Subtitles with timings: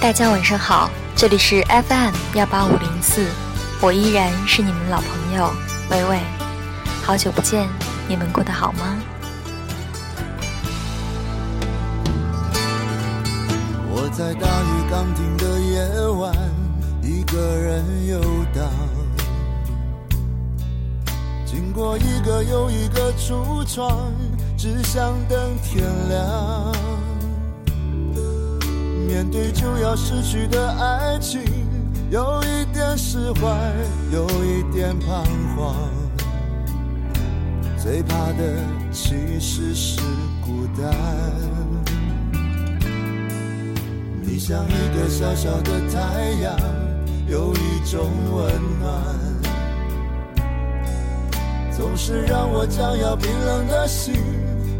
[0.00, 3.26] 大家晚上好，这里是 FM 幺八五零四，
[3.82, 5.52] 我依然是你们老朋友
[5.90, 6.18] 伟伟，
[7.04, 7.68] 好久不见，
[8.08, 8.96] 你们过得好吗？
[13.90, 16.34] 我在大雨刚停的夜晚，
[17.02, 18.20] 一个人游
[18.54, 18.66] 荡，
[21.44, 24.10] 经过一个又一个橱窗，
[24.56, 27.09] 只想等天亮。
[29.20, 31.42] 面对就要失去的爱情，
[32.10, 33.54] 有一点释怀，
[34.10, 35.22] 有一点彷
[35.54, 35.76] 徨。
[37.76, 40.00] 最怕的其实是
[40.42, 40.90] 孤单。
[44.22, 46.56] 你像一个小小的太阳，
[47.28, 49.04] 有一种温暖，
[51.70, 54.14] 总是让我将要冰冷的心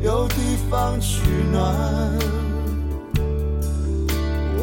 [0.03, 1.21] 有地方取
[1.53, 2.50] 暖。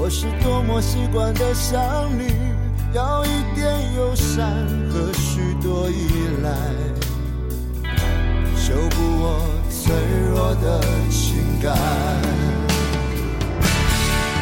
[0.08, 1.78] 我是多么习惯的想
[2.18, 2.34] 你，
[2.94, 4.48] 要一点友善
[4.90, 6.50] 和许多依赖，
[8.56, 9.94] 修补我脆
[10.32, 10.80] 弱的
[11.12, 11.76] 情感。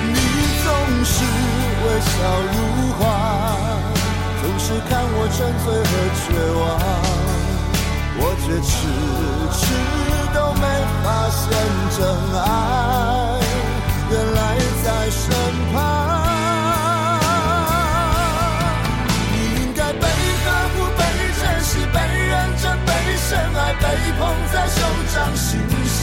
[0.06, 0.14] 你
[0.62, 0.70] 总
[1.04, 1.26] 是
[1.82, 2.14] 微笑
[2.54, 2.56] 如
[3.00, 3.04] 花，
[4.44, 6.30] 总是看我沉醉和绝
[6.62, 6.64] 望，
[8.22, 8.70] 我却迟
[9.58, 9.66] 迟
[10.32, 10.64] 都没
[11.02, 11.42] 发现
[11.98, 12.06] 真
[12.40, 12.85] 爱。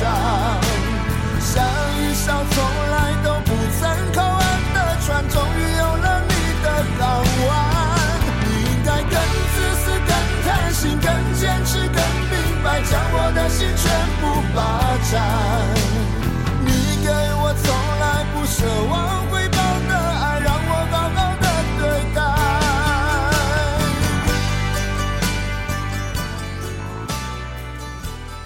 [0.03, 0.11] 上，
[1.41, 1.65] 像
[1.97, 2.55] 一艘从
[2.91, 3.81] 来都不曾
[4.13, 4.43] 靠岸
[4.75, 6.67] 的船，终于有了你的
[6.99, 7.03] 港
[7.47, 7.51] 湾。
[8.45, 9.15] 你应该更
[9.55, 10.11] 自私、更
[10.45, 13.83] 贪心、更坚持、更明白，将我的心全
[14.21, 14.23] 部
[14.55, 14.59] 霸
[15.11, 15.13] 占。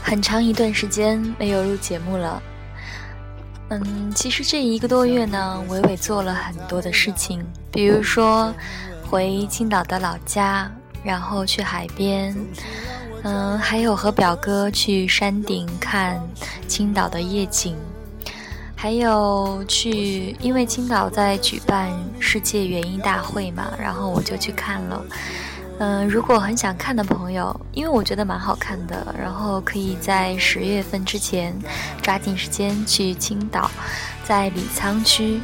[0.09, 2.41] 很长一段时间没有录节目了。
[3.71, 8.55] 嗯，其实这一个多月呢，伟伟做了很多的事情，比如说
[9.11, 10.71] 回青岛的老家，
[11.03, 12.37] 然后去海边，
[13.25, 16.23] 嗯，还有和表哥去山顶看
[16.69, 17.77] 青岛的夜景。
[18.77, 21.91] 还有去，因为青岛在举办
[22.21, 25.03] 世界园艺大会嘛，然后我就去看了。
[25.79, 31.55] 嗯，如果很想看的朋友，因为我觉得蛮好看的，然后可以在十月份之前
[32.01, 33.71] 抓紧时间去青岛，
[34.25, 35.41] 在李沧区。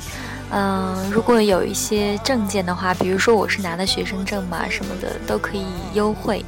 [0.51, 6.45] 嗯，如果有一些证件的话，比如说我是拿的学生证嘛什么的，都可以优惠。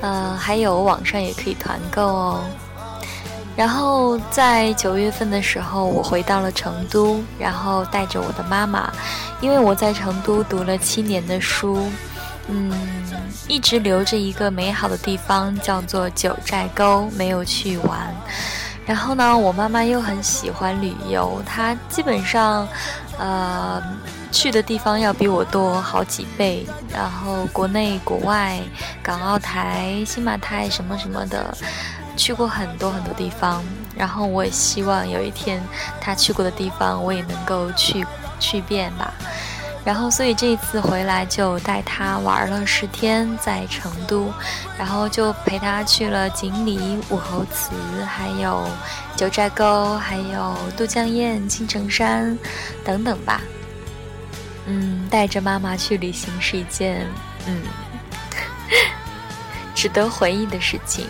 [0.00, 2.44] 嗯，还有网上也可以团购哦。
[3.56, 8.92] 然后在九月份的时候，我回到了成都，然后带着我的妈妈，
[9.40, 11.90] 因为我在成都读了七年的书，
[12.46, 12.70] 嗯，
[13.46, 18.14] 一直留着一个美好的地方叫做九寨沟没有去完。
[18.84, 22.66] 然后呢，我妈妈又很喜欢旅游，她基本上，
[23.18, 23.82] 呃，
[24.32, 26.66] 去的地方要比我多好几倍。
[26.90, 28.58] 然后国内、国外、
[29.02, 31.56] 港澳台、新马泰什么什么的。
[32.16, 33.62] 去过很多很多地方，
[33.96, 35.62] 然后我也希望有一天
[36.00, 38.04] 她去过的地方我也能够去
[38.40, 39.14] 去遍吧。
[39.88, 44.30] 然后，所以这次回来就带他玩了十天在成都，
[44.78, 47.70] 然后就陪他去了锦里、武侯祠，
[48.04, 48.68] 还有
[49.16, 52.38] 九寨沟，还有都江堰、青城山
[52.84, 53.40] 等等吧。
[54.66, 57.06] 嗯，带着妈妈去旅行是一件
[57.46, 57.62] 嗯
[59.74, 61.06] 值得回忆的事情。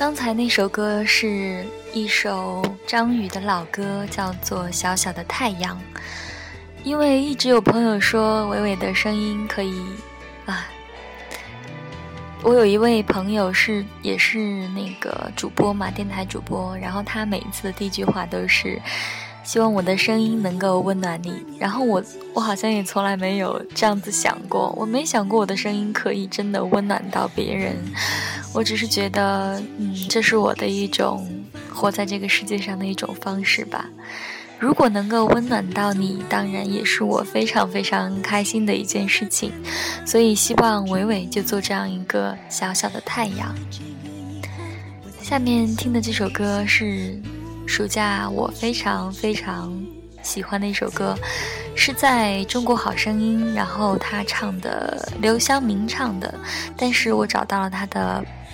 [0.00, 1.62] 刚才那首歌是
[1.92, 5.76] 一首张宇的老歌，叫做《小小的太阳》。
[6.82, 9.84] 因为一直有朋友说伟伟的声音可以
[10.46, 10.66] 啊，
[12.42, 18.80] 我有一位朋友是也是那个主播嘛，电台主播，然后他每一次的第一句话都是。
[19.42, 22.02] 希望我的声音能够温暖你，然后我
[22.34, 27.76] 我好像也从来没有这样子想过，我没想过我的声音可以真的温暖到别人，
[28.52, 31.26] 我只是觉得，嗯，这是我的一种
[31.72, 33.88] 活在这个世界上的一种方式吧。
[34.58, 39.52] 如果能够温暖到你，当然也是我非常非常开心的一件事情。
[40.04, 43.54] 所以希望伟伟就做这样一个小小的太阳。
[45.22, 47.20] 下面听的这首歌是。
[47.66, 49.72] 暑假我非常非常
[50.24, 51.16] 喜欢的一首歌，
[51.76, 56.34] 是在中国好声音，然后他唱的刘湘明唱的，
[56.76, 58.24] 但是我找到了他的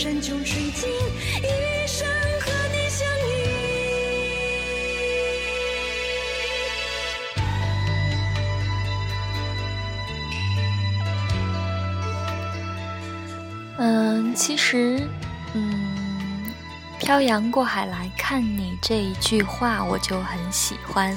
[0.00, 0.88] 山穷水尽，
[1.42, 2.08] 一生
[2.40, 3.30] 和你相依。
[13.76, 15.06] 嗯，其实，
[15.52, 16.50] 嗯，
[16.98, 21.14] 漂洋过海来看你这一句话，我就很喜欢，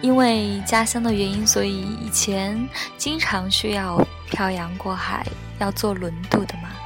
[0.00, 2.68] 因为家乡的原因，所以以前
[2.98, 5.24] 经常需要漂洋过海，
[5.60, 6.56] 要坐轮渡的。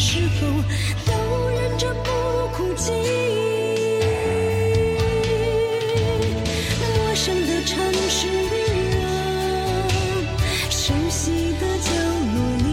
[0.00, 0.46] 是否
[1.06, 2.10] 都忍着不
[2.56, 2.92] 哭泣。
[6.80, 8.28] 陌生的城市
[9.02, 9.04] 啊
[10.70, 11.90] 熟悉的角
[12.32, 12.66] 落里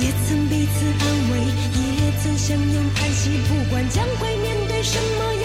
[0.00, 1.32] 也曾彼此安慰
[1.76, 5.39] 也曾相拥叹息不管将会面对什么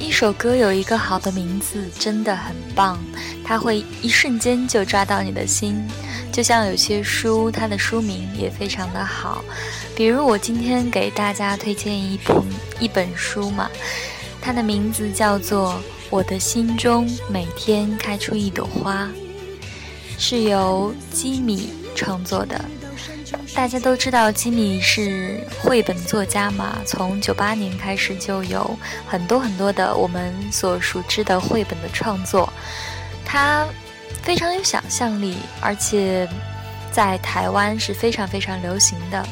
[0.00, 2.98] 一首歌有一个好的名字，真的很棒，
[3.44, 5.86] 它会一瞬间就抓到你的心。
[6.32, 9.44] 就像有些书，它的书名也非常的好，
[9.94, 12.42] 比如我今天给大家推荐一部
[12.80, 13.70] 一本书嘛，
[14.40, 15.74] 它的名字叫做
[16.08, 19.04] 《我的心中每天开出一朵花》，
[20.18, 22.64] 是由基米创作的。
[23.54, 32.50] 大家都知道吉米是绘本作家嘛，从九八年开始就有很多很多的我们所熟知的绘本的创作。
[33.24, 33.66] 他
[34.22, 36.28] 非常有想象力，而且
[36.90, 39.28] 在台湾是非常非常流行的。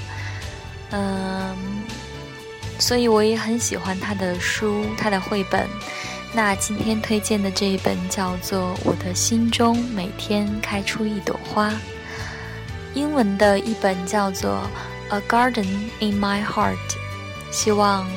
[0.91, 1.57] 嗯，
[2.79, 5.67] 所以我也很喜欢他的书，他的绘本。
[6.35, 11.71] 那今天推荐的这一本叫做《我的心中每天开出一朵花》。
[12.99, 14.69] 英文的一本叫做
[15.15, 15.69] 《A Garden
[16.01, 16.75] in My Heart》，
[17.53, 18.11] 希望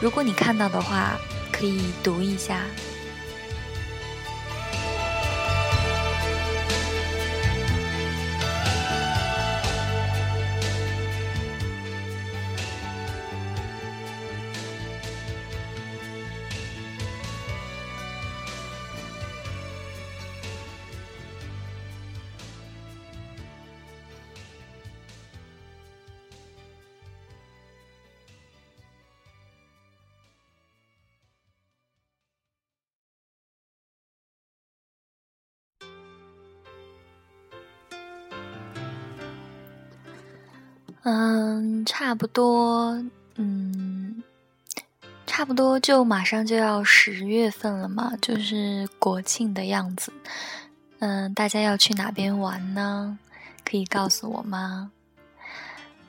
[0.00, 1.12] 如果你看到的话，
[1.52, 2.62] 可以读一下。
[41.04, 43.02] 嗯，差不多，
[43.36, 44.22] 嗯，
[45.26, 50.10] 差不多就马上就要十月份了嘛，就是国庆的样子。
[51.00, 53.18] 嗯，大家要去哪边玩呢？
[53.64, 54.90] 可以告诉我吗？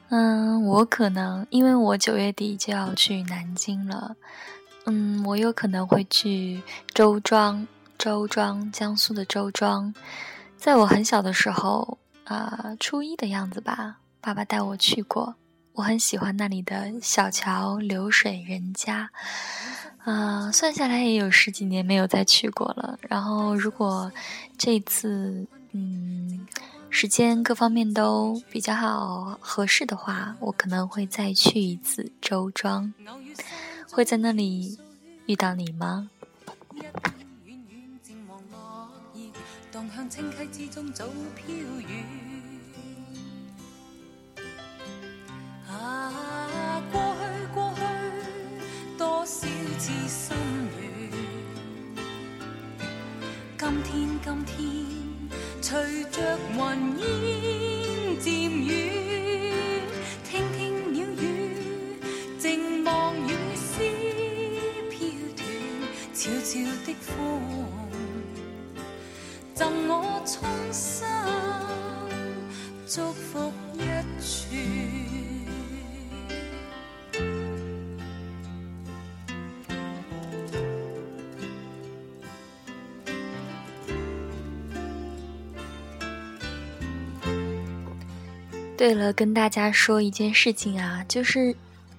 [0.07, 4.15] 嗯，我可能因为我九月底就要去南京了，
[4.85, 9.93] 嗯，我有可能会去周庄，周庄，江苏的周庄。
[10.57, 13.97] 在我很小的时候，啊，初一的样子吧。
[14.25, 15.35] 爸爸带我去过，
[15.73, 19.11] 我很喜欢那里的小桥流水人家，
[20.03, 22.97] 啊，算下来也有十几年没有再去过了。
[23.07, 24.11] 然后，如果
[24.57, 26.47] 这次嗯
[26.89, 32.91] 时间各方面都比较好合适的话，我可能会再去一次周庄，
[33.91, 34.79] 会在那里
[35.27, 36.09] 遇到你吗？
[36.73, 37.75] 啊，过去
[38.25, 38.33] 过
[39.71, 40.47] 去，多少次心软。
[40.51, 41.13] 今天今天，随着
[41.47, 41.93] 云烟渐
[42.25, 42.34] 远，
[45.85, 47.81] 啊过去过去
[48.97, 50.35] 多少次心
[53.59, 54.55] 乱今天今天
[55.61, 56.59] 随着云
[56.99, 57.03] 烟
[58.19, 58.73] 渐远
[60.23, 61.23] 听听鸟语
[62.39, 63.83] 静望雨丝
[64.89, 64.97] 飘
[65.35, 65.39] 断
[66.15, 66.51] 悄悄
[66.83, 67.13] 的风
[69.53, 71.05] 赠我衷心
[72.87, 73.79] 祝福一
[74.19, 75.24] 串
[88.77, 91.55] 对了，跟大家说一件事情啊，就是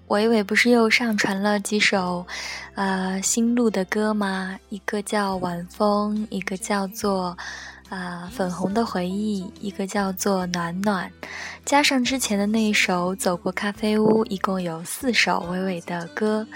[0.08, 2.24] 伟伟不是又上传了几首，
[2.74, 4.58] 呃，新录的歌吗？
[4.68, 7.36] 一个叫《晚风》，一个叫做
[7.88, 11.10] 啊《粉红的回忆》，一个叫做《暖暖》，
[11.64, 16.46] 加上之前的那一首《走过咖啡屋》，一共有四首伟伟的歌。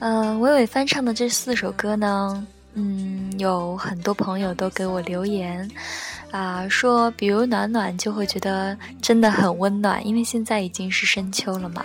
[0.00, 5.68] 嗯，伟伟翻唱的这四首歌呢，嗯，有很多朋友都给我留言。
[6.30, 11.84] 啊，说比如暖暖就会觉得真的很温暖，因为现在已经是深秋了嘛。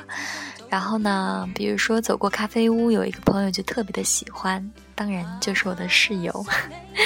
[0.70, 6.46] 然后呢，比如说走过咖啡屋，有一个朋友就特别的喜欢，当然就是我的室友。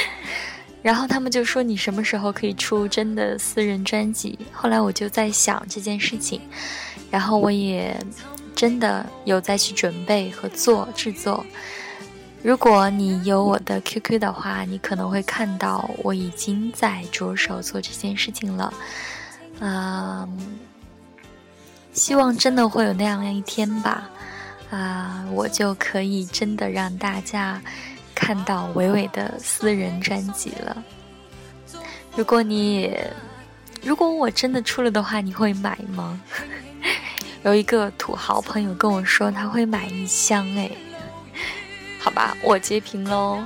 [0.81, 4.39] 然后他们就说你什么时候可以出真的私人专辑？
[4.51, 6.39] 后来我就在想这件事情，
[7.11, 7.99] 然后我也
[8.55, 11.45] 真的有在去准备和做制作。
[12.47, 18.73] 如果你有我的 QQ 的话，你可能会看到我已经在着手做这件事情了。
[19.59, 20.57] 嗯，
[21.91, 24.09] 希望真的会有那样一天吧。
[24.69, 27.61] 啊，我就可以真的让大家
[28.15, 30.81] 看到伟伟的私人专辑了。
[32.15, 32.97] 如果你，
[33.83, 36.17] 如果我真的出了的话，你会买吗？
[37.43, 40.71] 有一个土豪朋友跟我说他会买一箱哎。
[41.99, 43.43] 好吧，我截屏喽。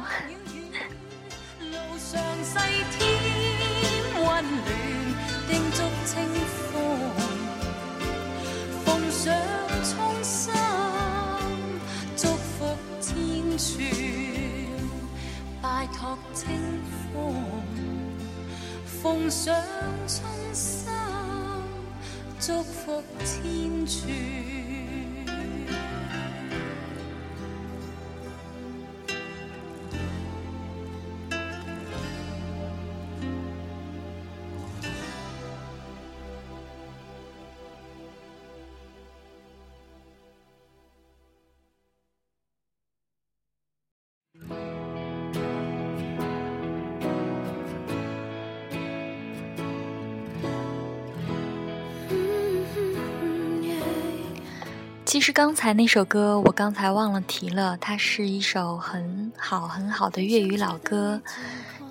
[15.62, 16.48] 拜托清
[17.13, 17.34] 风，
[18.86, 19.55] 奉上
[55.12, 61.22] 其实刚才那首歌，我刚才忘了提了，它是一首很好很好的粤语老歌，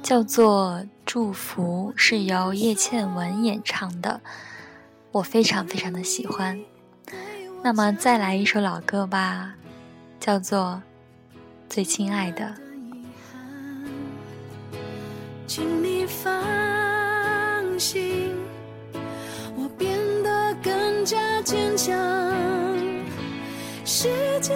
[0.02, 4.22] 叫做《祝福》，是由叶倩文演唱的，
[5.12, 6.58] 我非常非常的喜欢。
[7.62, 9.52] 那么再来一首老歌吧，
[10.18, 10.80] 叫做
[11.68, 12.54] 《最亲爱的。
[15.46, 16.32] 请你放
[17.78, 18.09] 心，
[24.02, 24.08] 世
[24.40, 24.54] 界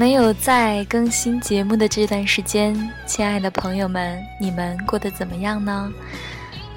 [0.00, 5.92] 没有在更新节目的这段时间，亲爱的朋友们，你们过得怎么样呢？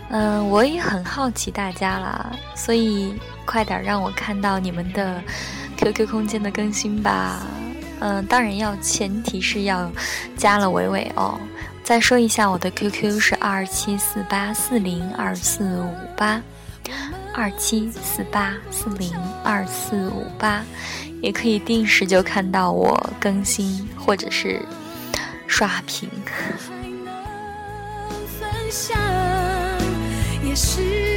[0.09, 5.23] 嗯，我也很好奇大家啦，所以快点让我看到你们的
[5.77, 7.47] QQ 空间的更新吧。
[8.01, 9.89] 嗯，当然要前提是要
[10.35, 11.39] 加了伟伟哦。
[11.81, 16.41] 再说一下，我的 QQ 是二七四八四零二四五八，
[17.33, 19.13] 二七四八四零
[19.45, 20.61] 二四五八，
[21.23, 24.61] 也可以定时就看到我更新或者是
[25.47, 26.09] 刷屏。
[30.43, 31.12] 也是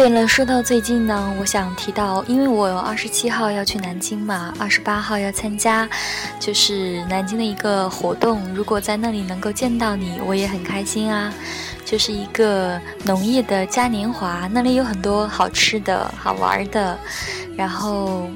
[0.00, 5.86] 对了，说到最近呢，我想提到，因为我二十七号要去南京嘛，二十八号要参加，
[6.38, 8.42] 就是南京的一个活动。
[8.54, 11.30] 如果在那里能够见到你，我也很开心啊。
[11.84, 16.98] 就是一个农业的嘉年华，那里有很多好吃的好玩的，
[17.54, 18.26] 然后。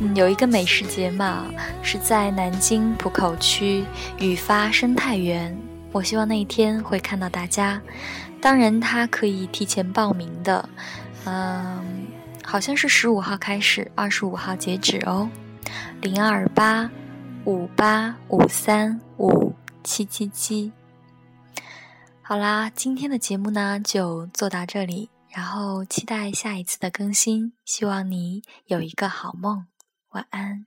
[0.00, 1.46] 嗯，有一个美食节嘛，
[1.82, 3.82] 是在南京浦口区
[4.18, 5.56] 雨发生态园。
[5.90, 7.80] 我希望那一天会看到大家。
[8.40, 10.68] 当然，它可以提前报名的，
[11.24, 12.06] 嗯，
[12.44, 15.28] 好像是十五号开始，二十五号截止哦。
[16.00, 16.90] 零二八
[17.44, 20.72] 五八五三五七七七。
[22.22, 27.52] 好啦，今天的节目呢就做到这里，然后期待下一次的更新。
[27.64, 29.66] 希望你有一个好梦。
[30.10, 30.66] 晚安。